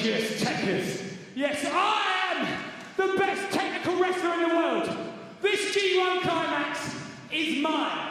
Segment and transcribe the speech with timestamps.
[0.00, 1.02] Demetrius Techers.
[1.36, 2.46] Yes, I am
[2.96, 4.88] the best technical wrestler in the world.
[5.42, 6.96] This G1 climax
[7.30, 8.08] is mine.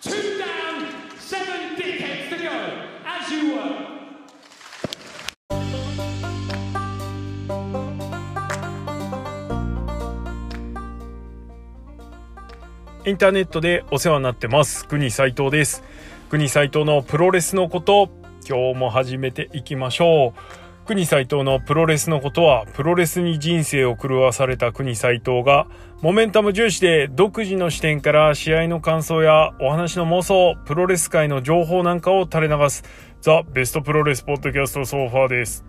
[0.00, 0.86] Two down,
[1.18, 2.56] seven decades to go.
[3.04, 3.88] As you were.
[13.04, 15.82] インターネットでお世話になってます国斉藤です
[16.28, 18.10] 国斉藤のプロレスのこと
[18.46, 20.34] 今日も始めていきましょ
[20.64, 25.66] う国斉藤のプロレスのことはプロレスに人生を狂わされた国斉藤が
[26.00, 32.84] モメンタム重視で独自の視点から試合の感想やお話の妄想プロレス界の情報なんかを垂れ流す。
[33.20, 35.62] ザ・ベストプロレスポッドキャストソファーです。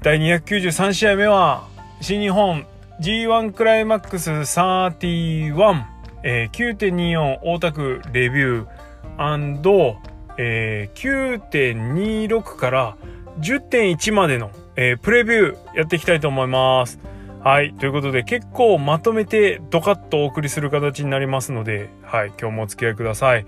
[0.00, 1.68] 第293試合目は
[2.00, 2.66] 新日本
[3.00, 5.84] G1 クライマックス31
[6.24, 9.96] えー、9.24大田区レビュー
[10.38, 12.96] えー、9.26から
[13.40, 16.98] 10.1までの、えー、プレビューやっていきたいと思います。
[17.42, 17.74] はい。
[17.74, 22.28] ということで結構まとめてドカッとお送りする形になりますので、はい。
[22.40, 23.46] 今日もお付き合いください。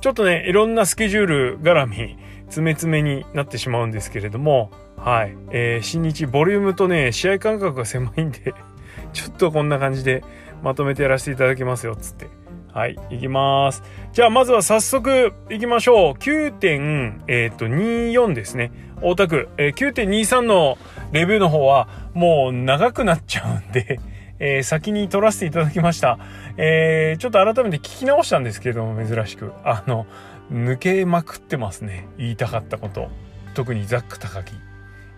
[0.00, 5.36] ちょっとね、いろんなスケジュール絡み、詰め詰めになってしまうんですけれども、はい。
[5.50, 8.54] えー、新日ボリュームとね、試合間隔が狭いんで
[9.12, 10.24] ちょっとこんな感じで、
[10.62, 12.28] まとめてやらせていただきますよつって
[12.72, 13.82] はい、いきます。
[14.12, 16.12] じゃあ、まずは早速いきましょう。
[16.12, 18.70] 9.24ですね。
[19.02, 19.48] 大田区。
[19.58, 20.78] えー、9.23の
[21.12, 24.00] レビューの方は、もう長くなっちゃうんで、
[24.38, 26.18] えー、先に撮らせていただきました。
[26.56, 29.52] えー、ちょっと改めて聞き直したんですけれども、珍しく。
[29.64, 30.06] あの、
[30.52, 32.06] 抜けまくってますね。
[32.18, 33.08] 言いたかったこと。
[33.54, 34.54] 特にザック高木。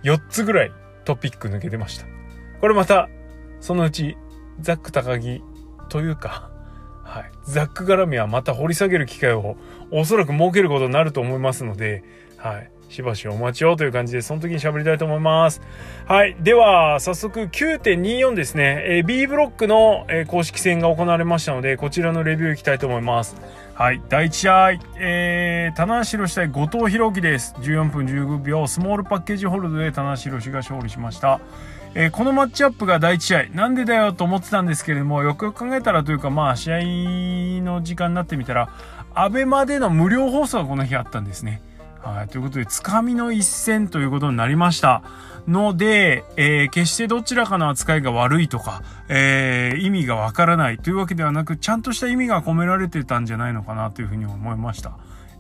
[0.05, 0.73] 4つぐらい
[1.05, 2.07] トピック抜けてました。
[2.61, 3.09] これまた、
[3.61, 4.17] そのうち
[4.61, 5.43] ザック高木
[5.89, 6.51] というか、
[7.05, 9.57] はい、ザック絡みはまた掘り下げる機会を
[9.91, 12.05] おそらく設けることになると思いますので、
[12.37, 15.61] はい、しばしお待ちをという感じで、その時に喋りたいと思います。
[16.07, 16.37] はい。
[16.41, 18.83] では、早速9.24ですね。
[18.87, 23.37] えー、B ブロックの、えー、公式戦が行われましたので、こちらのレビューいきたいと思います。
[23.75, 24.01] はい。
[24.09, 27.55] 第1試合、えー、棚橋宏対後藤弘樹です。
[27.59, 31.41] 14分15秒、スモールパッケージホールドで棚橋宏が勝利しました。
[31.95, 36.79] えー、このマッチアップが第1試合、なんでだよと思ってたんですけれども、よくよく考えたらというか、まあ、試合
[37.63, 38.71] の時間になってみたら、
[39.15, 41.61] アベマでの無料放送がこの日あったんですね。
[42.03, 42.29] はい。
[42.29, 45.03] ということで、つかみの一戦ということになりました。
[45.49, 54.93] ので、えー、決してどちらかの扱いが悪いとか、えー、意味がわからないというわけではなく、ちゃんとした意味が込められてたんじゃないのかなというふうに思いました。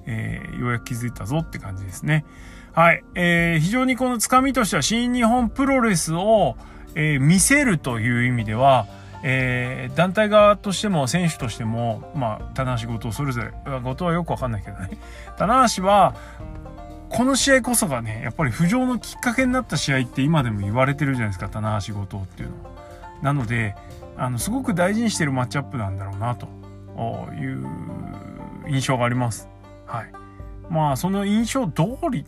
[0.07, 2.25] えー、ようやく気づいたぞって感じですね。
[2.73, 3.05] はい。
[3.15, 6.57] えー、非常にこのつかみとしては新日本プロレスを、
[6.95, 8.87] え、見せるという意味では、
[9.23, 14.91] えー、団体側としても選手としても、まあ、棚橋後藤それぞれ、後藤はよくわかんないけどね。
[15.37, 16.15] 棚橋は、
[17.09, 22.71] この試合こそがね、やっぱり浮上のきっかけになった試合って今でも言われてるじゃないですか、棚橋後藤っていうのは。
[23.23, 23.75] なので、
[24.17, 26.47] あの、すごく大事にしてるマッチアップなんだろうな、と
[27.34, 27.67] いう
[28.69, 29.49] 印象があります。
[29.87, 30.12] はい。
[30.71, 32.25] まあ、その印象通り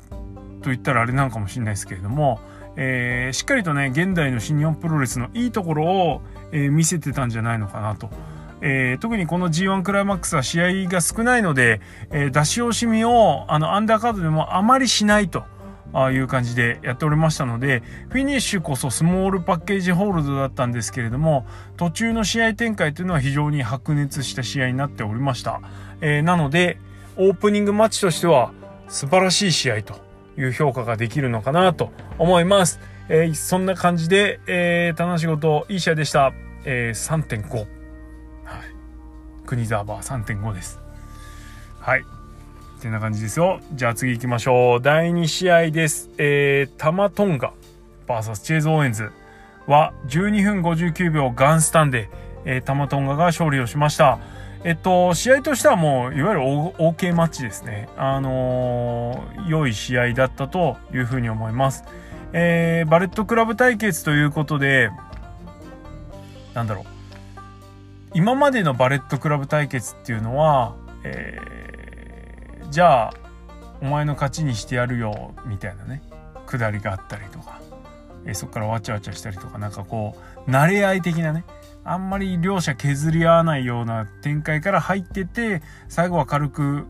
[0.62, 2.40] と言ったらあれなのかもしれないですけれども、
[2.76, 8.10] えー、しっかりとね、現代の新日本プロレスのいいところを、えー、見せてたんじゃないのかなと。
[8.62, 11.80] えー、特にこの G1 クライマックスは試合が少ないので、
[12.10, 15.44] えー、出し惜しみをあのアンダーカードでもあまりしないと。
[15.92, 21.46] あいう感じでやっておりましたので、フィニッシュこそスモールパッケージホールドだったんですけれども、
[21.76, 25.60] 途中の試合展開というのは非常に白熱した試合になっておりました。
[26.00, 26.78] えー、なので、
[27.16, 28.52] オープニングマッチとしては
[28.88, 29.94] 素晴らしい試合と
[30.38, 32.78] いう評価ができるのかなと思います。
[33.12, 36.32] えー、そんな感じで、えー、棚仕事いい試合でした。
[36.64, 37.56] えー、3.5。
[37.56, 37.66] はい。
[39.44, 40.78] 国沢バー3.5です。
[41.80, 42.02] はい。
[42.02, 43.60] ってな感じですよ。
[43.74, 44.80] じゃあ次行きましょう。
[44.80, 46.08] 第2試合です。
[46.18, 47.52] えー、タマトンガ
[48.06, 49.10] VS チェーズ・オーエンズ
[49.66, 52.08] は12分59秒ガンスタンで、
[52.44, 54.20] えー、タマトンガが勝利をしました。
[54.62, 57.88] えっと、試合としてはもう、いわゆる OK マッチですね。
[57.96, 61.82] あのー、良い試合だったというふうに思います。
[62.32, 64.90] えー、バレットクラブ対決ということで、
[66.54, 66.84] なんだろう。
[68.14, 70.74] 今までのバレットクラブ対決っていうのは、
[71.04, 73.14] えー、じゃあ、
[73.80, 76.02] お前の勝ちにしてやるよ、みたいなね、
[76.46, 77.60] くだりがあったりとか、
[78.26, 80.16] えー、そこからわちゃわちゃしたりとか、なんかこ
[80.46, 81.44] う、慣れ合い的なね、
[81.84, 86.86] あんまり両者削り合わないような展開から入ってて、最後は軽く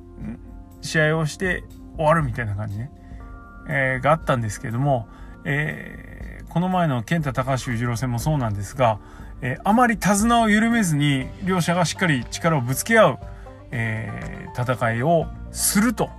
[0.83, 1.65] 試合をして
[1.97, 2.91] 終わるみたいな感じね、
[3.69, 5.09] えー、があったんですけども、
[5.45, 8.99] えー、この前の健太高橋裕次郎戦もそうなんですが、
[9.43, 13.19] えー、あまり手綱を緩めずに両者がしっかり力をぶつけ合う、
[13.71, 16.11] えー、戦いをすると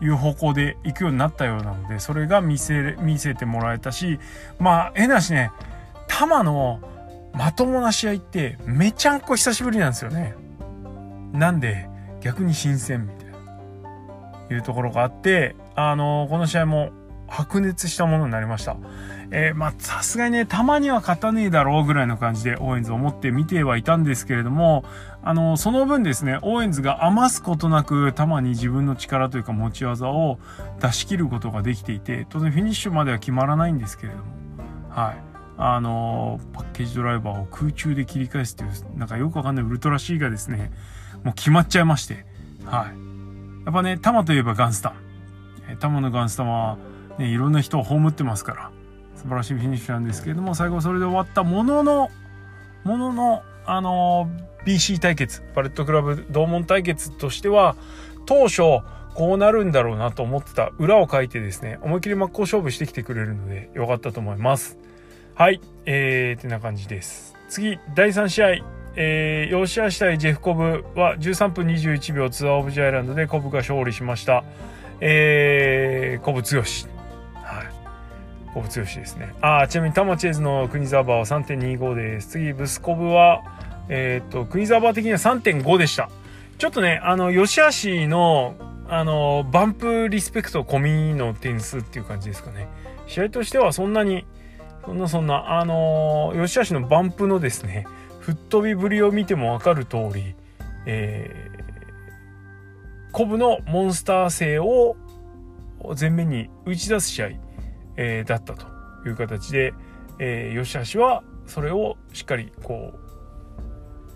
[0.00, 4.20] いう方向で行くようになったようなので、それが見せ、見せてもらえたし、
[4.58, 5.50] まあ、えなしね、
[6.06, 6.80] 玉の
[7.32, 10.34] まともな試合ってめちゃんこ久しぶりなんですよね。
[11.32, 11.88] なんで、
[12.20, 16.90] 逆に新鮮みたいな、いうところがあって、あのこの試合も
[17.28, 18.76] 白熱したものになりました。
[19.30, 24.84] えー、まあ、さすがにね、たまには勝たねえだろうぐらいの感じで、オーエンズを持って見てはいたんですけれども、
[25.22, 30.38] あの、その分ですね、オーエンズが余すことなく、タマに自分の力というか持ち技を
[30.80, 34.24] 出し切ることができていて、当然フィニッシュまでは決まらないんですけれども、
[34.88, 35.16] はい。
[35.60, 40.70] あの、パッケージドライバーを空中で切り返すという、なんかよくわかんないウルトラ C がですね、
[41.24, 42.24] もう決まっちゃいまして、
[42.64, 43.64] はい。
[43.66, 45.76] やっぱね、タマといえばガンスタン。
[45.80, 46.78] タマのガンスタンは、
[47.18, 48.70] ね、いろんな人を葬ってますから、
[49.16, 52.10] 素晴らしいフィニッシュなんですけれども、最後それで終わったものの、
[52.84, 54.30] ものの、あの
[54.64, 57.76] BC 対決、バレットクラブ同門対決としては、
[58.26, 58.62] 当初、
[59.14, 64.78] こうなるんだろうなと思ってた裏を書いてですね、思いっきり真っ向勝負してきてくれるので、よかったと思います。
[65.34, 67.34] はい、えー、ってな感じです。
[67.48, 68.48] 次、第3試合、
[68.94, 74.44] えー、ヨシアシ対ジェフコブは13分21秒ツアーオブジャイランドでコブが勝利しました。
[75.00, 76.86] えー、コブ強し。
[78.58, 79.32] コブ強しですね。
[79.40, 82.30] あちなみにタマチェーズの国沢バーは3.25です。
[82.30, 83.42] 次、ブスコブは、
[83.88, 86.10] えっ、と、国沢バー的には3.5でした。
[86.58, 87.60] ちょっとね、あの、吉
[88.02, 88.56] 橋の、
[88.88, 92.66] あの、バンプリスペクト込みの点数っていう感じですかね。
[93.06, 94.26] 試合としてはそんなに、
[94.84, 97.86] そんなそんな、あの、吉橋のバンプのですね、
[98.18, 100.34] 吹っ飛びぶりを見てもわかる通り、
[100.84, 104.96] えー、コブのモンスター性を
[105.98, 107.47] 前面に打ち出す試合
[107.98, 108.66] えー、だったと
[109.06, 109.74] いう形で、
[110.18, 112.94] えー、吉橋はそれをしっかりこ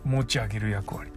[0.05, 1.11] う持ち上げる役割、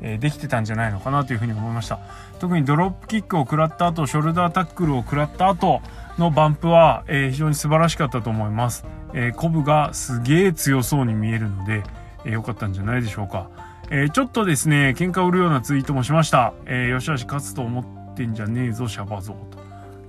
[0.00, 1.98] え、できてたんじゃないのかなというふうに思いました
[2.40, 5.80] 特にドロップキックを食らった後ショルダータックルを食らった後
[6.18, 8.84] のバンプは、えー、非常に素晴らしかったと思います、
[9.14, 11.84] えー、コブがすげえ強そうに見えるので
[12.24, 13.50] 良、えー、かったんじゃないでしょうか
[13.94, 16.54] えー、ちょっとですね、喧嘩売るようなツイートもしました。
[16.64, 19.58] えー、吉橋勝つと思ってんじゃねえぞ、シャバゾウと。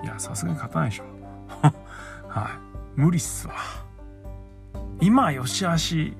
[0.05, 1.03] いや、さすがに勝たないでしょ。
[2.33, 2.99] はい。
[2.99, 3.53] 無理っすわ。
[5.01, 5.65] 今、吉
[6.15, 6.17] 橋、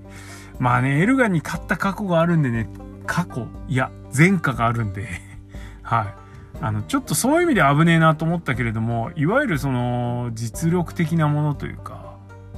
[0.59, 2.69] まあね、エルガンに勝った過去があるんでね、
[3.07, 5.07] 過去、いや、前科があるんで
[5.81, 6.13] はい。
[6.61, 12.15] あの、ちょっとそういう意味で危ねえなと思ったけれども、いわゆるその、実力的なものというか、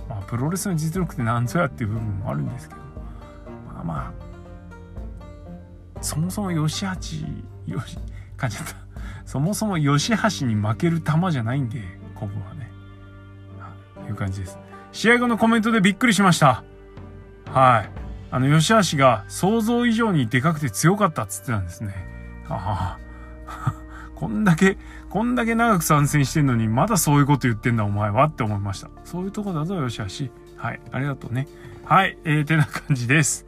[0.10, 2.82] まあ、プロレスの実力って何ぞやっていう部分もあるんですけど、
[3.74, 4.14] まあま
[5.98, 6.86] あ、そもそも吉
[7.68, 7.98] 橋、よし、
[8.36, 8.76] 感じゃった。
[9.24, 11.82] そもそも吉橋に負ける球じゃないんで、
[12.16, 12.55] コブは。
[14.08, 14.58] いう感じです。
[14.92, 16.64] 試合後のコメントでびっくりしました。
[17.52, 17.90] はい。
[18.32, 21.94] あの、吉橋が想像以上にでかくて強かったっつってたんですね。
[22.50, 23.74] ああ。
[24.16, 24.78] こんだけ、
[25.10, 28.90] こんだけ長く参戦してんのに、まだそういうこと言ってんだお前はって思いました。
[29.04, 30.32] そういうとこだぞ、吉橋。
[30.58, 30.82] はい。
[30.92, 31.48] ありがとうね。
[31.84, 32.18] はい。
[32.24, 33.46] えー、てな感じです。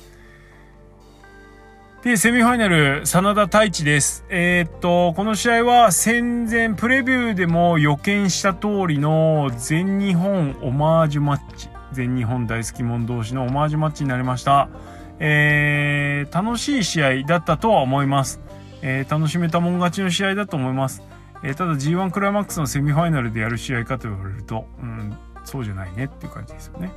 [2.04, 4.24] で、セミファイナル、真田太一です。
[4.30, 11.70] えー、っと、この試合は戦前、プレビューでも予見した通りの全日本オマージュマッチ。
[11.94, 14.70] 全日本大好き者同士のオマージュマッチになりました。
[15.18, 18.42] えー、楽しい試合だったとは思います。
[18.84, 21.02] えー、楽しめたもん勝ちの試合だと思います。
[21.42, 26.92] えー、ただ G1 クライマックスのセミファイナルでやる試合かと言われると、うん、そうじゃないねっていう感じですよね。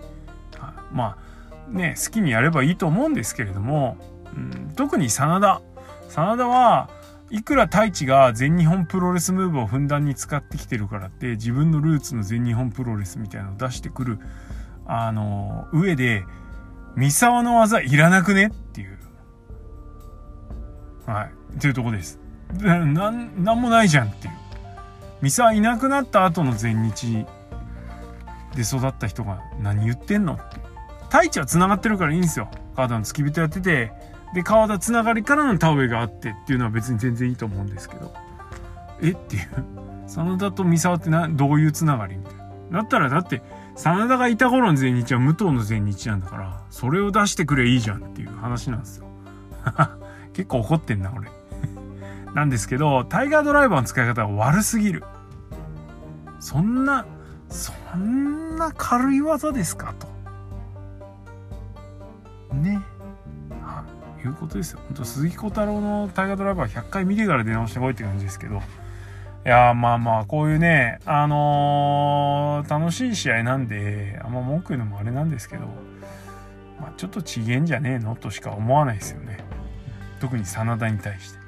[0.59, 3.97] は、まあ、ね、好きにやればいいと思うんですけれども、
[4.35, 5.61] うん、特に真田。
[6.09, 6.89] 真田は
[7.31, 14.19] いくら太一が全日本プロレスムーブをふんだんに使ってきてるからって自分のルーツの全日本プロレスみたいなのを出してくる、
[14.87, 16.25] あの、上で、
[16.97, 18.49] 三沢の技いらなくね？
[18.49, 18.99] っていう。
[21.07, 21.31] はい。
[21.57, 22.19] っていうとこです。
[22.59, 22.81] な、
[23.13, 24.35] なんもないじゃんっていう。
[25.23, 27.27] 三沢いなくなった後の全日
[28.57, 30.41] で育った人が何言ってんの？
[31.11, 32.49] 太一は繋がってるからいいんですよ。
[32.75, 33.93] カードの付き人やってて、
[34.35, 38.13] で、川田つながりからの田植えがあってっていうのは別に全然いいと思うんですけど。
[39.03, 39.11] え？
[39.11, 39.49] っていう。
[40.07, 42.35] 真田と三沢ってな、どういうつながりみたい
[42.71, 42.79] な。
[42.81, 43.43] だったら、だって、
[43.77, 49.07] 真田がいた頃の全日は武藤の全日なんだから、それを出してくれいいじゃんっていう話なんですよ。
[50.33, 51.31] 結構怒ってんな、俺。
[52.35, 55.05] なんですけど、タイガードライバーの使い方が悪すぎる。
[56.39, 57.07] そんな、
[57.49, 60.09] そんな軽い技ですかと。
[62.55, 62.81] ね。
[64.27, 64.81] いうことですよ。
[64.89, 68.57] 本当鈴木小太郎の大河ドライバー100回見てから出直してこいって感じですけど。
[69.47, 75.63] いやまあまあ、こういうね、あのー、楽しい試合なんで、あんま文句言うのもあれなんですけど、
[76.79, 79.39] まあ、ちょっとちげんじゃねえのとしか思わないですよね。
[80.21, 81.41] 特に真田に対して。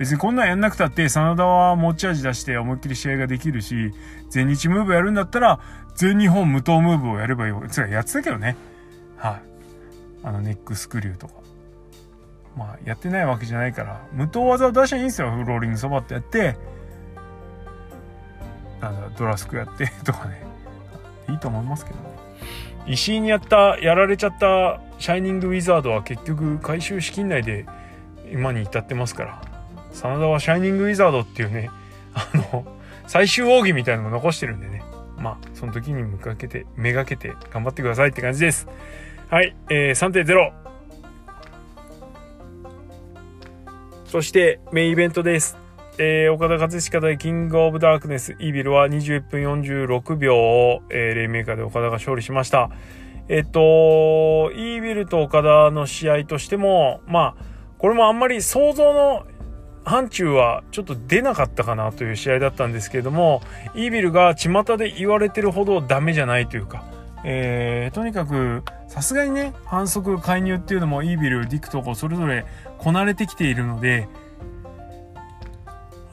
[0.00, 3.92] 別にこんなんやんなくたって真田は持ち味出して思いっきり試合ができるし
[4.30, 5.60] 全日ムーブやるんだったら
[5.94, 8.56] 全日本無糖ムーブをやればいいつかやってたけどね
[9.18, 9.49] はい
[10.22, 11.34] あのネックスクリューとか。
[12.56, 15.30] まあやってないわけじゃないから無糖技を出しゃいいんですよ。
[15.30, 16.56] フローリングそばってやって。
[18.80, 20.42] なんだドラスクやって とかね。
[21.28, 22.10] いいと思いますけどね。
[22.86, 27.66] 石井にやったやられちゃったシャイニングウィザードは結局回収資金内で
[28.32, 29.42] 今に至ってますから。
[29.92, 31.68] 真田はシャイニングウィザードっていうね
[32.14, 32.64] あの
[33.06, 34.82] 最終奥義みたいなのも残してるんでね。
[35.18, 38.66] まあその時に向かけてめがけて頑張ってくださいって感じです。
[39.30, 40.52] はいえー、3.0
[44.04, 45.56] そしてメインイベントです。
[45.98, 48.32] えー、岡田和親対キングオブダークネス。
[48.40, 52.70] イービルは21分46秒を、えー、レイメーカーで岡田が勝利しました。
[53.28, 57.44] えっと、イービルと岡田の試合としても、まあ、
[57.78, 59.26] これもあんまり想像の
[59.84, 63.42] 範疇はちょっと出なかったかなという試合だったんですけれども、
[63.76, 66.82] イービルが巷で言われてるほどダメじゃないというか、
[67.24, 72.46] えー、とにかく、さすがにね、反則介入っていうのもイービル、ディクとこうそれぞれ
[72.78, 74.08] こなれてきているので、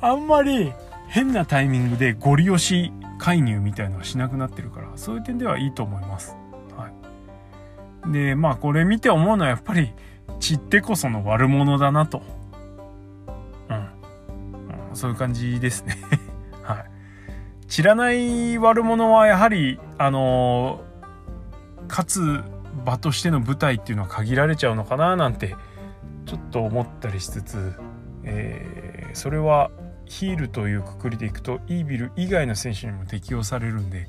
[0.02, 0.74] あんまり
[1.08, 6.36] 変なタイミングでゴリ押し介入みたいのはしなくなってるからそういう点ではいいと思います。
[6.76, 6.90] は
[8.08, 9.92] い、でまあこれ見て思うのはやっぱり
[10.40, 12.22] 散ってこその悪者だなと、
[13.70, 15.98] うん、うん、そういう感じですね。
[16.62, 16.86] はい、
[17.68, 20.87] 散らない悪者はやはりあのー、
[21.88, 22.44] 勝つ
[22.86, 25.56] 場としての舞台っていうのは限られちゃうのかななんて
[26.26, 27.74] ちょっと思ったりしつつ、
[28.24, 29.72] えー、それは
[30.06, 34.08] ヒールというくくりでいくとイービル以外の選手にも適用されるんで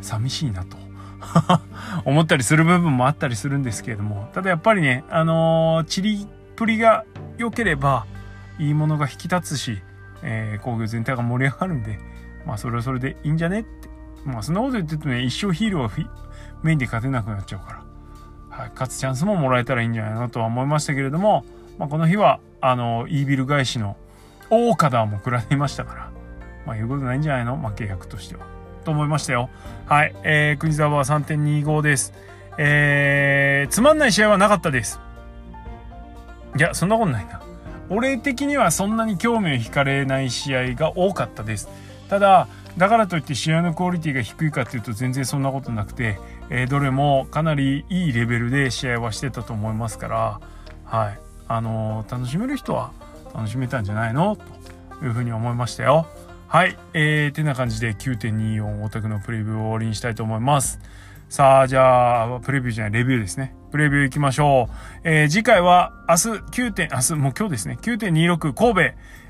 [0.00, 0.76] 寂しいなと
[2.04, 6.26] 思ったりする部分もあったりするんですけれどもただやっぱりねあのー、チリ
[6.56, 7.04] プリが
[7.38, 8.06] 良ければ
[8.58, 9.82] いいものが引き立つし、
[10.22, 11.98] えー、工業全体が盛り上がるんで
[12.46, 13.94] まあそれはそれでいいんじゃねって。
[14.24, 15.90] まあそんなこと言ってるとね一生ヒールは
[16.64, 17.84] メインで勝てなくなっちゃうか
[18.50, 21.44] ら、はい、勝つチャンスももらえたらいいんじゃないのとは思いましたけれども、
[21.78, 23.96] まあ、この日はあのイービル返しの
[24.50, 26.10] 大岡田も食らいましたから、
[26.66, 27.56] まあ言うことないんじゃないの？
[27.56, 28.46] 負け役としては。
[28.84, 29.48] と思いましたよ。
[29.86, 30.14] はい。
[30.22, 32.12] えー、国沢は3.25です。
[32.58, 35.00] えー、つまんない試合はなかったです。
[36.56, 37.42] いや、そんなことないな。
[37.88, 41.68] 俺的にはそんなに興味を惹かれない試合が多かったです。
[42.08, 46.18] ただ、だからといって試合のクオリティが低いかっていうと全然そんなことなくて、
[46.56, 50.40] えー、どれもかなりいいレベルで試合はしてたと思いますから、
[50.84, 51.18] はい。
[51.48, 52.92] あのー、楽しめる人は
[53.34, 54.36] 楽しめたんじゃないの？
[55.00, 56.06] というふうに思いましたよ。
[56.46, 56.78] はい。
[56.92, 60.78] えー、てな感じで9.24オタクのプレビューを終わりにしたいと思います。
[61.28, 63.56] さあ、じゃあ、プレビューじゃない、レビューですね。
[63.72, 64.74] プレビュー行きましょう。
[65.02, 66.28] えー、次回は明日
[66.62, 67.78] 9点、明日、もう今日ですね。
[67.82, 68.80] 9.26神戸。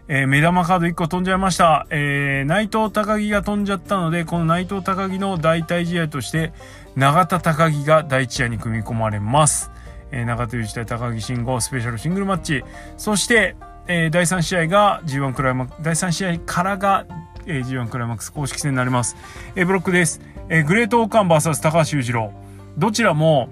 [0.07, 1.87] えー、目玉カード1個飛んじゃいました。
[1.89, 6.53] えー、内藤高木が飛んじゃったので、この内藤高木の代替試合として、
[6.95, 9.71] 永田高木が第1試合に組み込まれます。
[10.11, 12.63] えー、永田裕二対高木慎吾スペシャルシングルマッチ。
[12.99, 13.57] そして、
[13.87, 17.07] えー、第3試合が G1 クライマックス、第3試合からが、
[17.47, 19.17] えー、G1 クライマックス公式戦になります。
[19.57, 20.21] えー、ブロックです。
[20.51, 22.31] えー、グレートオーカン VS 高橋裕次郎。
[22.77, 23.49] どちらも、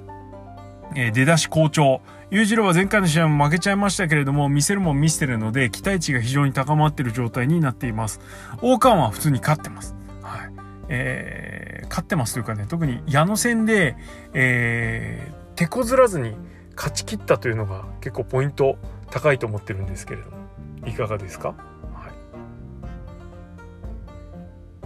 [0.95, 2.03] えー、出だし好調。
[2.33, 8.21] 裕次郎は前回の試合も負けちゃいましたけれども、見せるもん見せてるので、期待値が非常に高まっている状態になっています。
[8.63, 9.95] オーカンは普通に勝ってます。
[10.23, 10.53] はい。
[10.89, 13.97] えー、勝ってますというかね、特に矢野戦で、
[14.33, 16.35] えー、手こずらずに
[16.75, 18.79] 勝ち切ったというのが結構ポイント
[19.11, 21.59] 高いと思ってるんですけれどもいかがですか、はい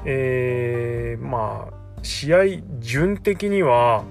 [0.04, 2.38] えー、まあ試合
[2.80, 4.04] 順的には、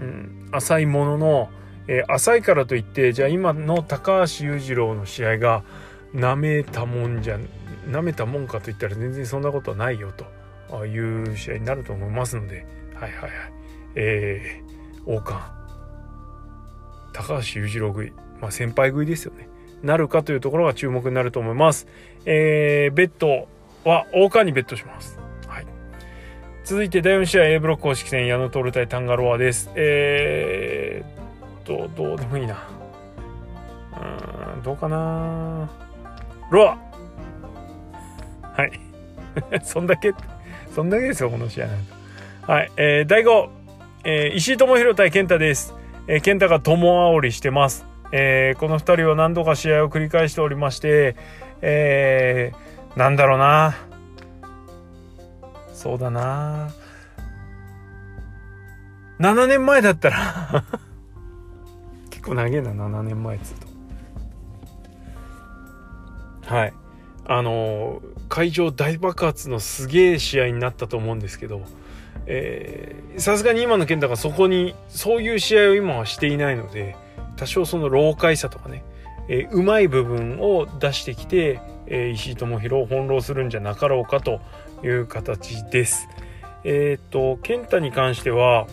[0.00, 1.50] うん、浅いものの、
[1.88, 5.62] えー、浅いからといってじゃあ今の高橋裕次郎の試合が
[6.12, 7.38] なめたもんじゃ
[7.88, 10.12] なめたもんかといったら全然そんなことはないよ
[10.68, 13.30] という試合になると思いますのではいはいはい
[13.94, 15.44] えー、王冠
[17.12, 19.48] 高橋裕次郎食いまあ、先輩食いですよね。
[19.82, 21.86] なるかというところが注目になると思います。
[22.24, 23.48] えー、ベッド
[23.84, 25.18] は大川にベッドします。
[26.64, 29.70] 続いて第4試合 A ブロック公式戦矢野徹対タンガロアです。
[29.76, 31.15] えー
[31.66, 32.56] と、どうでもいいな。
[34.54, 35.68] うん、どうかな
[36.50, 36.78] ロア
[38.56, 38.72] はい。
[39.62, 40.14] そんだけ、
[40.74, 42.52] そんだけですよ、この試合なんか。
[42.52, 42.72] はい。
[42.76, 43.48] えー、第5、
[44.04, 45.74] えー、石井智弘対健太です。
[46.06, 47.86] えー、健太が友煽りしてます。
[48.12, 51.16] えー、この2人は何度か試合を繰り返しておりまして、
[51.60, 53.74] えー、なんだろうな
[55.72, 56.70] そうだな
[59.18, 60.85] 7年前だったら結
[62.26, 63.54] 構長えな7年前っつう
[66.48, 66.74] とはい
[67.28, 71.62] あの会場大爆発のすげえ試合になったと思うんですけど
[73.18, 76.96] さすがに今の健太がそこにそういう試合を今はしていないので
[77.36, 78.84] 多少その老快さとかね、
[79.28, 84.40] えー、うまい部分を出してきて、えー、石井智弘を翻弄するんじゃなかろうかと
[84.82, 86.08] いう形です。
[86.64, 88.66] えっ、と健太に関しては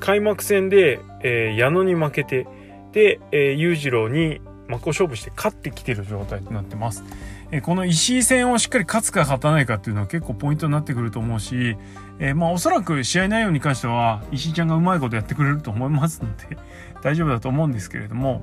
[0.00, 2.46] 開幕戦で、えー、矢野に負けて
[2.92, 7.04] で、えー、裕次郎に真っ向勝負して勝ってきてる状態となってます。
[7.52, 11.76] えこの石井戦をしっかり勝つか勝たないかっていうのは結構ポイントになってくると思うし、
[12.20, 16.56] えー、まあおそらく試合内容に関しては石井ちゃんがうまいことやってくれると思いますので
[17.02, 18.42] 大丈夫だと思うんですけれども。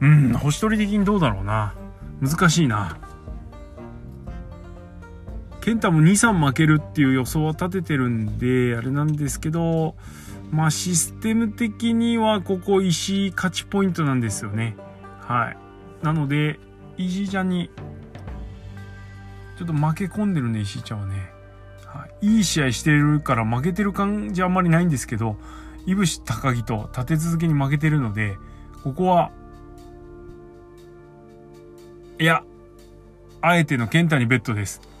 [0.00, 1.74] うん星取り的にどうだろうな。
[2.20, 2.98] 難しいな。
[5.66, 9.96] 健太も23負けるっていう予想は立ててるんであれなんですけど
[10.52, 14.76] まあシステム的にはここ石井勝ちポイントなんですよね。
[15.18, 15.56] はい。
[16.04, 16.60] なので
[16.96, 17.68] 石井ちゃんに
[19.58, 21.32] ちょっと負け込んでるね石井ちゃんはね、
[21.84, 25.36] はい、いい試合してるから負けてる感じあんまりないんですけど
[25.84, 28.38] いぶし高木と立て続けに負けてるので
[28.84, 29.32] ここは
[32.20, 32.44] いや
[33.40, 34.94] あえての健太にベットです。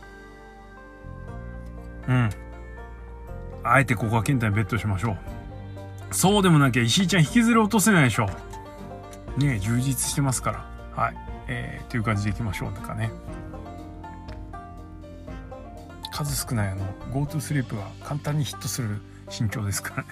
[2.08, 2.30] うん
[3.64, 8.28] あえてここは健太にベットしましょうそうでもなきゃ石井ちゃん引きずり落とせないでしょ
[9.36, 11.16] ね充実してますからはい
[11.48, 13.10] えー、という感じでいきましょうとかね
[16.12, 20.08] 数少ないあの GoTo スリープが簡単にヒットする身長ですからね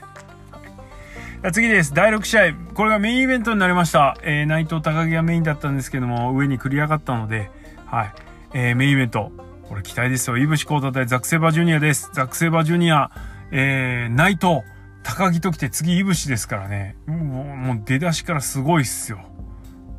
[1.52, 1.92] 次です。
[1.92, 2.54] 第6試合。
[2.72, 4.16] これがメインイベントになりました。
[4.22, 7.50] えー、内藤高木がメインだったんですけども、上に繰り上がったので、
[7.84, 8.12] はい。
[8.54, 9.30] えー、メインイベント。
[9.68, 10.38] これ期待ですよ。
[10.38, 12.10] いぶしコータ対ザクセバジュニアです。
[12.12, 13.10] ザクセバジュニア、
[13.50, 14.62] えー、内藤、
[15.02, 16.96] 高木と来て次いぶしですからね。
[17.06, 19.18] もう、出だしからすごいっすよ。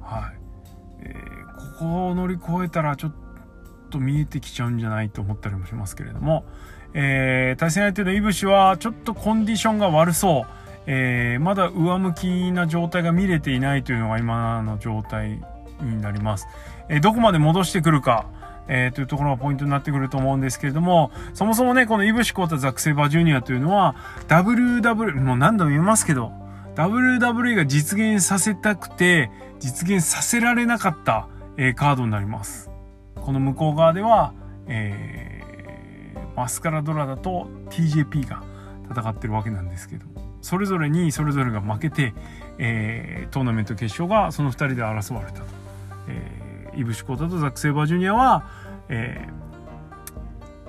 [0.02, 0.40] はい。
[1.02, 1.36] えー
[1.76, 3.14] ここを乗り越えたらちょっ
[3.90, 6.46] と見えてきちゃうんじゃないと思ったりもしますけれども、
[6.94, 10.52] えー、対戦相手のイブシはちょっとコンディションが悪そう、
[10.88, 15.44] えー、まだ上向きな状態が見れていないというのが今の状態
[15.82, 16.48] になります。
[16.88, 18.30] えー、どこまで戻してくるか、
[18.68, 23.96] えー、というところがポイントになってくると思うんですけれども、そもそもね、このイブシコータザクセバージュニアというのは、
[24.28, 26.32] WW、もう何度も言いますけど、
[26.76, 32.70] WWE が実現させたくて、実現させられなかった、えー、カードになります。
[33.16, 34.34] この向こう側では、
[34.68, 38.44] えー、マスカラドラダと TJP が
[38.90, 40.06] 戦ってるわけなんですけど
[40.42, 42.14] それぞれにそれぞれが負けて、
[42.60, 45.65] えー、トーナメント決勝がその2人で争われたと。
[46.76, 48.48] イブシコータとザック・セイバージュニアは、
[48.90, 49.28] え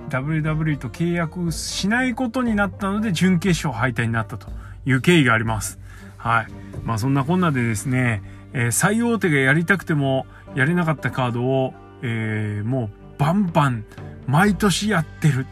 [0.08, 4.48] ー、WW と契約しないことになったので準決勝敗退になったと
[4.84, 5.78] いう経緯があります。
[6.16, 6.46] はい。
[6.84, 13.84] まあそんなこんなでですね、えー、最大手がやりたくてもやれなかったカードを、えー、もうバンバン
[14.26, 15.46] 毎年やってるっていう。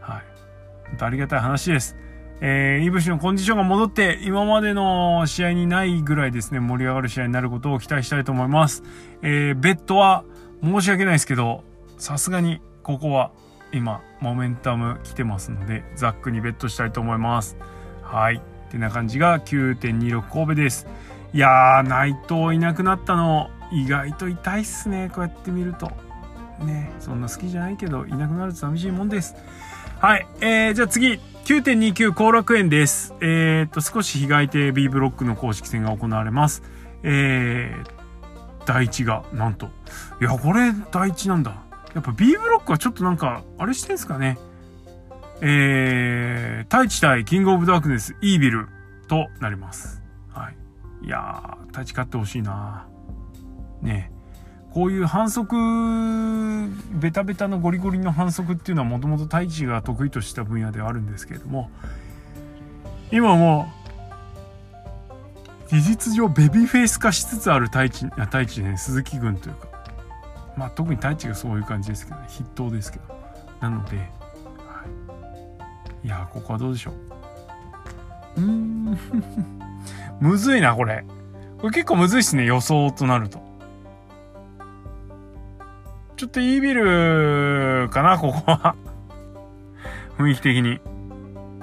[0.00, 0.22] はい。
[1.00, 1.96] ありがたい話です。
[2.46, 8.82] えー、イブシのコンディションが戻って、今までの試合にないぐらいですね、盛り上がる試合になることを期待したいと思います。
[9.22, 10.24] えー、ベッドは
[10.62, 11.64] 申し訳ないですけど、
[11.96, 13.30] さすがにここは
[13.72, 17.56] 今、モメンタム来てますので、ザックにベットしたいと思います。
[18.02, 18.36] はい。
[18.36, 20.86] ってな感じが9.26神戸です。
[21.32, 25.10] いやー、内藤いなくなったの、意外と痛いっすね。
[25.14, 25.90] こうやって見ると。
[26.62, 29.34] ね、そんな好きじゃないけど、いなくなると寂しいもんです。
[29.98, 33.12] はい、えー、じゃあ次、9.29後楽園です。
[33.20, 36.62] えー、っと、少し被害艇 B ブロックの公式戦が行われます。
[37.02, 39.66] えー、第一が、なんと。
[40.22, 41.54] いや、これ、第一なんだ。
[41.94, 44.38] やっぱ B ブロックはちょっとなんか、あれしてんすかね。
[45.42, 48.68] えー、太一対キングオブダークネス、イービル
[49.08, 50.02] となります。
[50.32, 50.56] はい。
[51.04, 52.86] いやー、立ち勝ってほしいな
[53.82, 54.13] ね
[54.74, 55.54] こういう反則、
[56.98, 61.70] ベタベタのゴリゴリの反則っていうのはもともと太一が得意とした分野ではあるんですけれども、
[63.12, 63.72] 今も
[65.68, 69.68] 事実上ベビーフェイス化しつつある太一、太一ね、鈴木軍というか、
[70.56, 73.04] まあ特に太一がそういう感じですけど、ね、筆頭ですけど。
[73.60, 74.02] なので、は
[76.02, 76.90] い、いやここはどうでしょ
[78.36, 78.40] う。
[78.40, 78.98] うん
[80.18, 81.04] むずいな、これ。
[81.58, 83.53] これ結構むずいっすね、予想となると。
[86.16, 88.76] ちょっといいビルかな、ここは。
[90.16, 90.80] 雰囲気的に。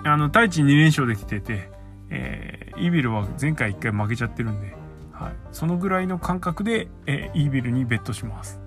[0.04, 1.70] あの、太一2連勝できてて、
[2.10, 4.76] えー、イービルは前回1回負けちゃってるんで、
[5.14, 5.34] はい。
[5.52, 8.60] そのぐらいの感覚で、えー、イービルにベットします。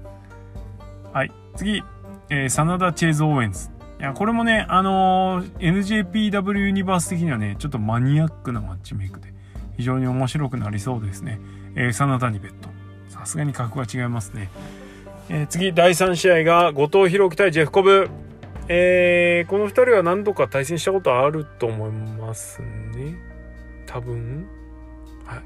[1.12, 1.32] はい。
[1.56, 1.82] 次、
[2.30, 3.70] えー、真田チェイズ・オーエンズ。
[4.00, 9.34] いや、これもね、あのー、NJPW ユニバース的にはね、ちょっとマニアックなマッチメイクで、
[9.76, 11.40] 非常に面白くなりそうですね。
[11.74, 12.70] えー、真田にベッド。
[13.08, 14.48] さすがに格が違いますね。
[15.30, 18.10] えー、次、第3試合が後藤弘樹対ジェフコブ。
[18.68, 23.16] えー、この2人は何度か対戦したことあると思いますね。
[23.86, 24.46] 多分。
[25.24, 25.42] はい。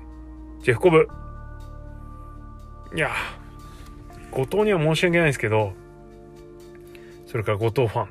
[0.64, 1.08] ジェフコブ。
[2.94, 3.10] いや、
[4.32, 5.72] 後藤には申し訳ないですけど、
[7.26, 8.08] それから後藤ファン、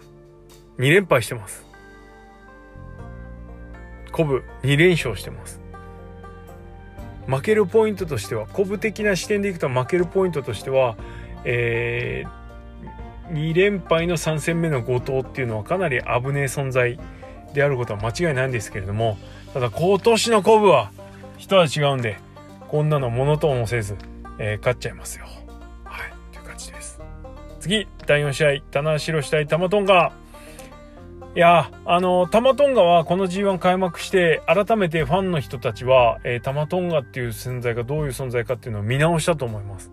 [0.77, 1.65] 2連敗してます。
[4.13, 5.59] コブ2連勝してます。
[7.27, 10.95] 負けるポイントとしては、コブ的な視点でいくと負けるポイントとしては、
[11.49, 16.99] えー、2連敗の3戦目の後藤っていうのはかなり危ねえ存在
[17.53, 19.17] であることは間違いないんですけれども、
[19.53, 20.91] ただ今年のコブは
[21.37, 22.17] 人は違うんで、
[22.67, 23.95] こんなのものともせず、
[24.39, 25.25] えー、勝っちゃいますよ。
[25.85, 26.99] はい、という感じです。
[27.61, 30.11] 次、第4試合、棚橋宏対玉トンガ。
[31.33, 39.91] いや、あの、玉トンガはこの G1 開幕して、改めてファンの人たちは、えー、玉トンガっていう存在がどういう存在かっていうのを見直したと思います。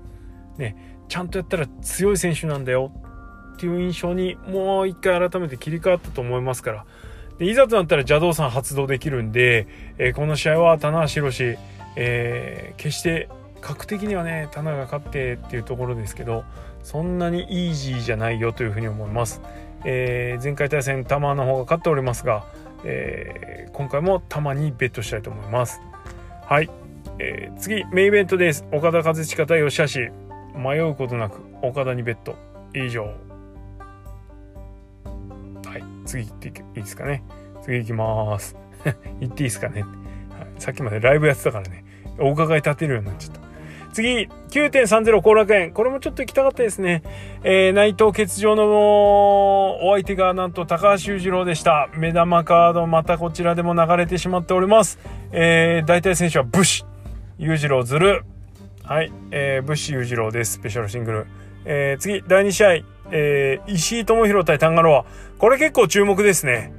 [0.59, 2.93] ね、ちゃんとやったら強い選手なんだよ。
[3.55, 6.85] っていう印象にもう一回改めて切り替わったと思いますから。
[7.39, 9.67] でいざとなったら邪道さん発動できるんで、
[9.99, 11.57] えー、この試合は棚橋宏、
[11.97, 13.29] えー、決して
[13.61, 16.45] 格的にはね棚が勝ってっていうところですけど
[16.83, 19.41] そんなにイージーじゃないよというふうに思います、
[19.85, 22.45] えー、前回対戦玉の方が勝っておりますが、
[22.85, 25.81] えー、今回も玉にベットしたいと思います。
[26.47, 26.71] はい、
[27.19, 28.67] えー、次メインイベントです。
[28.71, 30.24] 岡田和親対吉橋。
[30.55, 32.37] 迷うことなく岡田にベット
[32.75, 33.11] 以上は
[35.77, 37.23] い次行っていいですかね
[37.63, 39.91] 次行きます 行っていいですかね、はい、
[40.59, 41.85] さっきまでライブやってたからね
[42.19, 43.45] お伺い立てるようになっちゃった
[43.95, 45.71] 次、9.30後楽園。
[45.71, 47.05] これもちょっと行きたかったですね。
[47.45, 51.89] えー、内藤欠場のお相手がなんと高橋裕次郎でした。
[51.95, 54.99] 目玉カードまたこちらでも流れてしまっております。
[55.31, 56.85] えー、大体選手は武士、
[57.39, 58.25] 裕次郎ずる。
[58.87, 60.53] はい、えー、武士裕次郎です。
[60.53, 61.27] スペシャルシングル。
[61.65, 62.73] えー、次、第2試合、
[63.13, 65.07] えー、石井智弘対タンガロア。
[65.39, 66.71] これ結構注目ですね。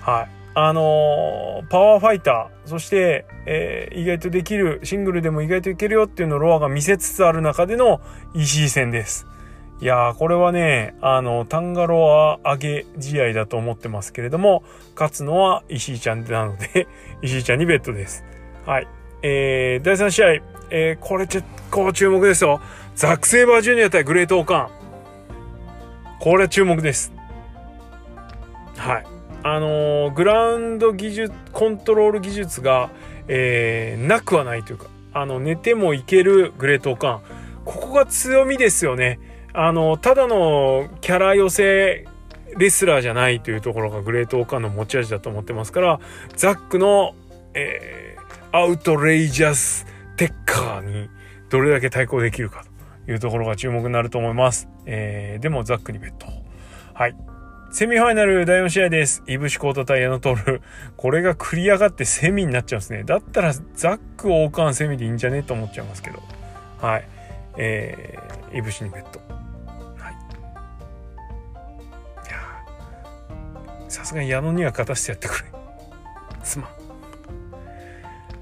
[0.00, 0.28] はい。
[0.54, 8.02] あのー、パワーファイター、そして、えー、意外とできる、シングルでも意外といけるよっていうのをロアが見せつつある中での
[8.34, 9.26] 石井戦です。
[9.80, 14.62] いやー、これはね、あの、タンガロア上げ試合だと思ってますけれども、
[14.94, 16.86] 勝つのは石井ちゃんなので
[17.22, 18.24] 石井ちゃんにベットです。
[18.66, 18.88] はい。
[19.22, 22.60] えー、第3試合、えー、これ結構注目ですよ。
[22.94, 24.68] ザック・セイバージュニア対グレート・オカン。
[26.20, 27.12] これ注目です。
[28.76, 29.18] はい。
[29.42, 32.90] あのー、グラウンド技術コントロール技術が、
[33.28, 37.20] えー、なくはないというかあの寝てもいけるグレートオカン
[37.64, 39.20] ここが強みですよね
[39.52, 42.06] あのただのキャラ寄せ
[42.56, 46.00] レスラーじゃないというところがグレートオカンの持ち味だと思ってますから
[46.36, 47.14] ザックの、
[47.54, 49.86] えー、アウトレイジャス
[50.18, 51.08] テッカーに
[51.48, 52.64] どれだけ対抗できるか
[53.06, 56.26] というところが注目になると思います、えー、でもザックにベット
[56.92, 57.16] はい
[57.70, 59.22] セミファイナル第4試合です。
[59.26, 60.62] イブシコータ対矢野トル。
[60.96, 63.04] これが繰り上がってセミになっちゃうんですね。
[63.04, 65.42] だったらザック王冠セミでいいんじゃね？
[65.42, 66.22] と思っちゃいますけど。
[66.80, 67.04] はい。
[67.58, 69.20] えー、イブシにベッド。
[70.02, 70.14] はい。
[70.14, 70.16] い
[72.30, 72.38] や
[73.90, 75.50] さすがに矢野には勝たせてやってくれ。
[76.42, 76.77] すまん。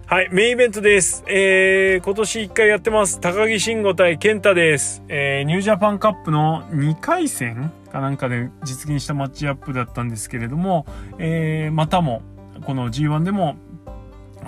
[0.09, 1.25] はい、メインイベントです。
[1.27, 3.21] えー、今年1回やってます。
[3.21, 5.03] 高木慎吾対健太です。
[5.09, 10.87] えー、ニュージャパンカップの2回戦かなんかで実現したマッチアップだったんですけれども、
[11.19, 12.23] えー、またも、
[12.65, 13.57] この G1 でも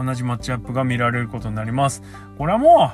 [0.00, 2.04] 同じマッチアップが見られることになります。
[2.38, 2.92] これはも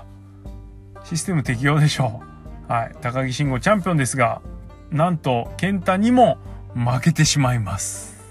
[1.03, 2.23] う、システム適用でしょ
[2.69, 2.73] う。
[2.73, 4.41] はい、高木慎吾チャンピオンですが、
[4.91, 6.39] なんと、健太にも
[6.75, 8.25] 負けてしまいます。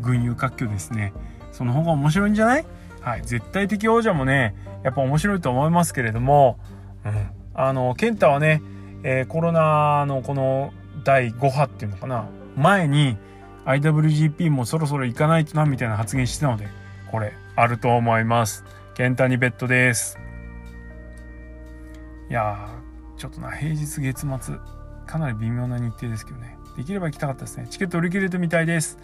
[0.00, 1.12] 群雄割拠ですね。
[1.50, 2.66] その方が面白いんじゃない？
[3.04, 6.58] はい、絶対的王者もね、やっぱ面白いと思いますけれども、
[7.04, 8.62] うん、あの、健太はね、
[9.02, 10.72] えー、コロナのこの
[11.04, 13.18] 第5波っていうのかな、前に
[13.66, 16.66] IWGP もそろそろ行かないとなみたいな発言してたので、
[17.10, 18.64] これ、あると思います。
[18.94, 20.18] 健太にベッドです。
[22.30, 24.56] いやー、ちょっとな、平日月末、
[25.06, 26.56] かなり微妙な日程ですけどね。
[26.78, 27.66] できれば行きたかったですね。
[27.68, 28.98] チケット売り切れてみたいです。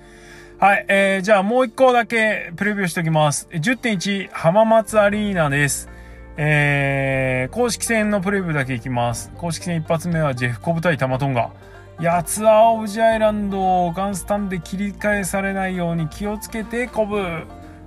[0.61, 3.49] はい、えー、じゃあもう一個だけプレビューしておきます。
[3.51, 5.89] 10.1浜松アリーナです。
[6.37, 9.33] えー、公式戦のプレビューだけいきます。
[9.39, 11.51] 公式戦一発目はジェフコブ対タマトンガ。
[11.99, 17.47] やツアオブジアイランドをガンスタンで切り返されないように気をつけてコブ。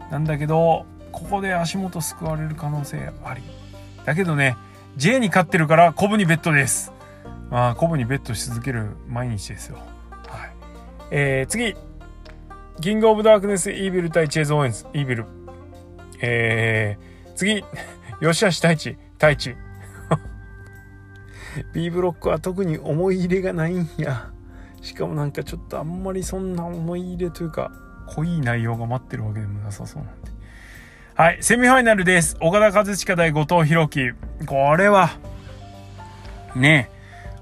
[0.09, 3.43] なんだけど、ここで足元救われる可能性あり。
[4.03, 4.57] だけどね、
[4.97, 6.91] J に勝ってるからコブにベットです。
[7.51, 9.77] まあ、コブにベットし続ける毎日ですよ。
[10.27, 10.51] はい。
[11.12, 11.75] えー、次。
[12.81, 14.86] キングオブダークネスイービル対チェーズ・オーエンズ。
[14.93, 15.25] イービル。
[16.21, 17.63] えー、次。
[18.21, 19.55] 吉橋太一、太一。
[21.73, 24.31] B ブロックは特に思い入れがないんや。
[24.81, 27.71] しかもなんかちょっとあんまりそんな思い入れというか、
[28.07, 30.31] 濃い内容が待ってるわけでもなさそうなんで。
[31.15, 32.38] はい、セミファイナルです。
[32.41, 34.13] 岡田和親対後藤弘樹。
[34.45, 35.12] これは、
[36.55, 36.93] ねえ、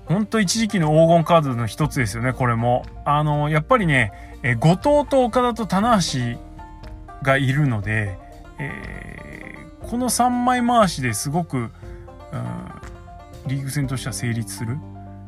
[0.05, 2.85] ほんと一時期の黄金カードの一つですよね、これも。
[3.05, 4.11] あの、やっぱりね、
[4.43, 6.39] え後藤と岡田と棚橋
[7.21, 8.17] がいるので、
[8.59, 11.69] えー、この3枚回しですごく、うん、
[13.47, 14.77] リーグ戦としては成立する。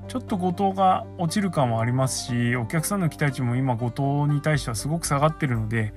[0.08, 5.94] ちょっと後藤が落ちる感もありますしお客さんの期待値も今後藤に対してはすごく下がってるので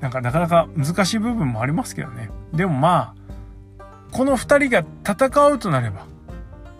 [0.00, 3.14] なんかなかなか難しい部分もありますけどねでもま
[3.78, 6.06] あこの2人が戦うとなれば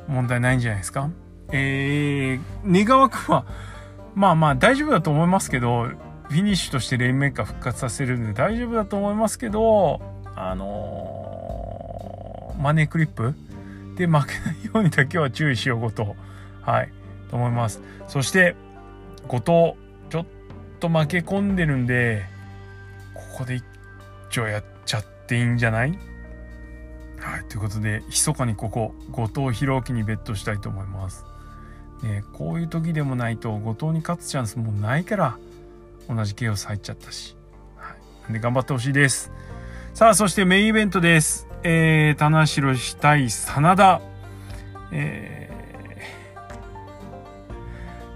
[0.08, 1.08] 問題ないんじゃないですか？
[1.50, 3.44] えー、根川君は
[4.14, 10.00] まあまあ大丈夫だと思いますけどフィニッシュとしてレインメーカー復活させるんで大丈夫だと思いますけど
[10.36, 11.18] あのー
[12.60, 13.36] マネークリップ？
[13.94, 16.16] で負けないようにだけは注意しようこと。
[16.60, 16.92] はい。
[17.30, 17.80] と思います。
[18.08, 18.56] そして、
[19.28, 19.76] 後藤、
[20.10, 20.26] ちょっ
[20.80, 22.26] と負け込んでるんで、
[23.14, 23.64] ここで一
[24.30, 25.90] 丁やっちゃっていいんじゃない？
[27.20, 27.44] はい。
[27.48, 31.24] ということで、密かにここ、後藤弘樹にベットしたいと思います。
[32.02, 35.38] ね、こういう時でもないと、後藤に勝つチャンスもないから、
[36.08, 37.36] 同じケイオス入っちゃったし。
[37.76, 37.94] は
[38.30, 38.32] い。
[38.32, 39.32] で、頑張ってほしいです。
[39.94, 41.48] さあ、そしてメインイベントです。
[41.64, 44.00] えー、棚城対真田。
[44.92, 45.50] え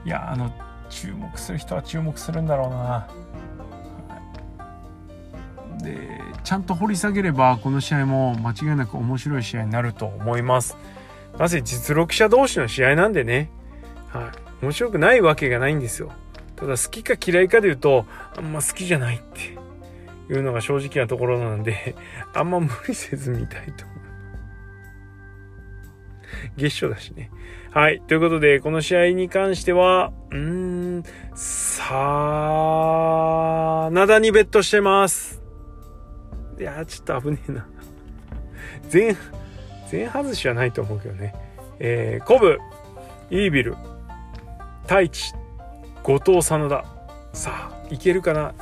[0.04, 0.52] ー、いや、あの、
[0.88, 3.08] 注目する人は注目するんだろうな。
[5.82, 10.76] で、ちゃんと掘り下げれば、この試合も間違いなく面白い試合になると思います。
[11.38, 13.50] なぜ実力者同士の試合なんでね。
[14.12, 14.64] はい。
[14.64, 16.12] 面白くないわけがないんですよ。
[16.57, 19.62] ただ好きか嫌いかで言うと、あんま好きじゃないって。
[20.31, 21.94] いうのが正直なところなんで、
[22.35, 23.98] あんま無理せず見たいと思う。
[26.57, 27.31] 月初だしね。
[27.70, 28.01] はい。
[28.07, 30.38] ということで、この試合に関しては、うー
[30.98, 31.03] ん、
[31.35, 31.94] さ
[33.87, 35.42] あ、灘にベットしてます。
[36.59, 37.66] いやちょっと危ねえな。
[38.88, 39.16] 全、
[39.88, 41.35] 全外しはないと思うけどね。
[41.79, 42.59] えー、コブ、
[43.31, 43.77] イービル、
[44.86, 45.34] 太一、
[46.02, 46.84] 後藤真田。
[47.32, 48.54] さあ、いけるかな？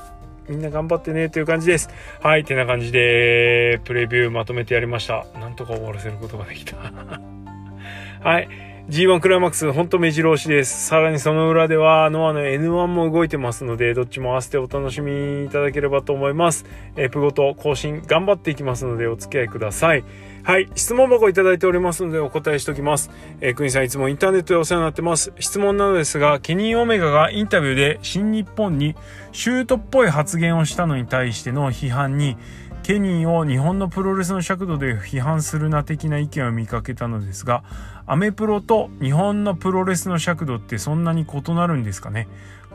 [0.48, 1.88] みんな頑張ってねという感じです。
[2.20, 5.26] はい、てな感じで、プレビューまとめてやりました。
[5.38, 6.76] なんとか終わらせることができた。
[8.22, 8.48] はい。
[8.88, 10.86] G1 クライマックス、ほんと目白押しです。
[10.86, 16.64] さらにその裏では、ノアの N1 も動いてますので、どっちも合わせてお楽しみいただければと思います。
[16.96, 20.04] えー、プごと更新頑張っていきますので、お付き合いください。
[20.42, 20.68] はい。
[20.74, 23.10] 質問箱いただいておりますのでお答えしておきます。
[23.40, 25.32] えー、クニさんいつもインターネットでお世話になってます。
[25.38, 28.96] 質問なのですが、ケニー・オメガがインタビューで新日本に
[29.32, 32.36] シュートっぽい発言をしたのに対しての批判に、
[32.82, 37.62] ケニーを日本のプロレスの尺度で批判するな的な意見を見かけたのですが、
[38.10, 42.26] アメプロと日本のプロレスの尺度ってそんなに異なるんですかね？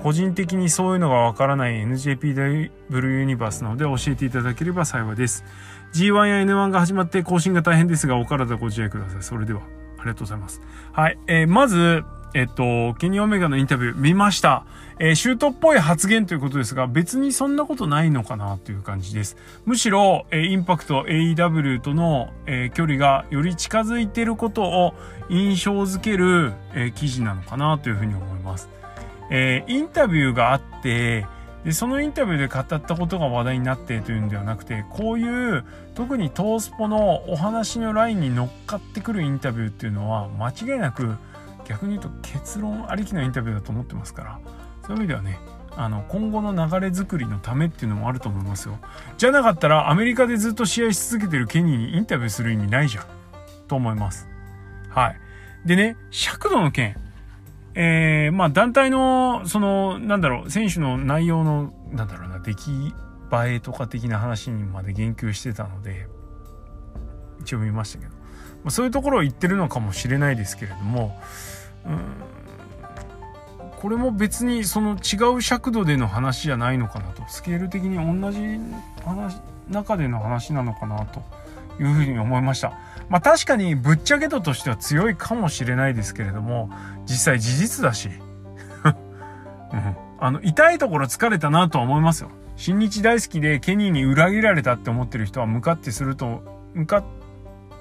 [0.02, 5.44] 個人的にそういうのがわからない NJPW ユニバースなので教えていただければ幸いです。
[5.94, 9.24] G1 や N1 が始まって更新が大変ですが、お体ご自愛ください。
[9.24, 9.60] それでは、
[9.98, 10.62] ありがとうございます。
[10.94, 11.20] はい。
[11.28, 14.66] えー、まず、えっと、ケニー・オメガのインタビュー見ました。
[15.00, 19.38] えー、シュートっぽい発言ということですが、別にそんなことないのかなという感じです。
[19.66, 24.94] むしろ、えー、インパクト AEW との、えー、距離がより近づいていることを
[25.30, 28.68] 印象づける、え記事なのかなというふうに思います。
[29.30, 31.26] えインタビューがあって、
[31.64, 35.64] で、そのインタビューで語ったことが話題になってというんではなくて、こういう
[35.96, 41.16] 特にトースポのお話のラインに乗っかってくるインタビューっていうのは間違いなく
[41.66, 44.40] 逆に言うと結論ありきのインタビューだと思ってますから
[44.84, 45.40] そういう意味ではね
[45.78, 48.80] あの今後の流れ作りのためっていうのもあると思いますよ。
[49.18, 53.06] じゃなかったらアメリカでずっと試合し続けてるケニーにインタビューする意味ないじゃん。
[53.68, 54.28] と思います。
[54.90, 55.20] はい。
[55.66, 56.96] でね尺度の件。
[57.74, 62.72] えー、まあ団体のそのなんだろう選手の内容のなんだろうな出来
[63.50, 66.08] 栄えとか的な話にまで言及してたので
[67.42, 68.15] 一応見ましたけど、
[68.66, 71.18] ま、そういうところを言ってるのかもしれないですけれども
[71.86, 72.00] うん
[73.80, 78.40] これも別にその違う尺度での話じゃないのかなとスケール的に同じ
[79.04, 81.22] 話中での話なのかなと
[81.80, 82.74] いうふうに思いました。
[83.10, 86.72] まあ確かにぶっちゃけ度としては強いかもしれないですけれども
[87.06, 88.10] 実際事実だし、
[88.84, 92.30] うん、あの痛いところ疲れたなとは思いますよ。
[92.56, 96.42] 新日大好きでケニーに裏切られたって思ってる人は向かってすると
[96.74, 97.02] ムカッ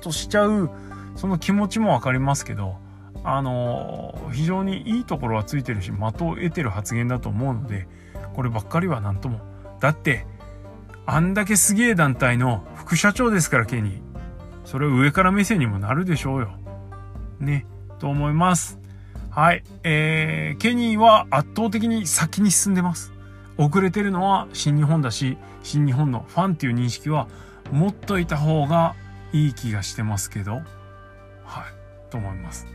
[0.05, 0.71] としちゃう
[1.17, 2.77] その気持ちもわかりますけど
[3.25, 7.89] あの非常にいいところはついてるし的を得てる発言だと思うので
[8.35, 9.41] こればっかりは何とも。
[9.81, 10.27] だって
[11.07, 14.03] あんだけすげえ団体の副社長ですからケニー。
[14.65, 16.55] それ上から目線にもなるでしょうよ。
[17.39, 17.67] ね
[17.99, 18.79] と思います。
[19.31, 19.63] はい。
[19.85, 23.13] えー、ケニーは圧倒的に先に進んでます。
[23.57, 27.29] 遅れてるのは新日本だし新日本のファンっていう認識は
[27.71, 28.97] 持っといた方が
[29.35, 30.65] いい気がしてますけどはい
[32.11, 32.67] と思います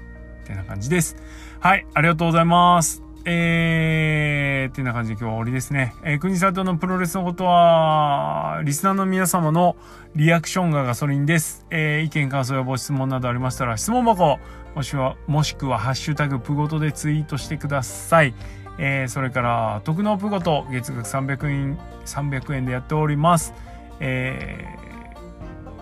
[0.43, 1.15] ってな感じです
[1.59, 5.93] はいありがとうございますえー、ってな感じで今日は終わりですね。
[6.03, 9.75] えー、国里のプロレスのことは、リスナーの皆様の
[10.15, 11.65] リアクションがガソリンです。
[11.69, 14.39] えー、意見、感想やご質問などありましたら、質問箱、
[14.73, 18.33] もしくは、もしくは、ハッシュタグプゴトでツイートしてください。
[18.77, 23.53] えー、それから、特納プゴト、月額300円、300円でやっております。
[23.99, 24.88] えー、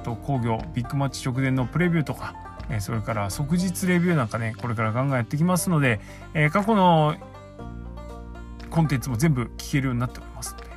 [0.03, 2.35] と、工業、ビッグマッチ直前のプレビューとか、
[2.69, 5.99] えそれから即日レビューなんかね、これからガンガンやってきますので、
[6.33, 7.15] え過去の
[8.69, 10.67] コンテンツも全部聞けるようになっておりますので、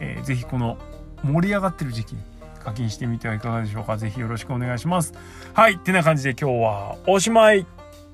[0.00, 0.78] えー、ぜひこの
[1.22, 2.22] 盛り上がってる時期に
[2.60, 3.96] 課金してみてはいかがでしょうか。
[3.96, 5.14] ぜひよろしくお願いします。
[5.54, 5.74] はい。
[5.74, 7.66] ってな感じで今日はおしまい。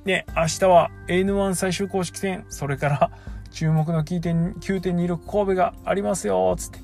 [0.04, 3.10] ね、明日は N1 最終公式戦、それから
[3.50, 6.78] 注目の9.26神戸がありますよ、つって。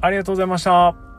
[0.00, 1.09] ありがとうございました。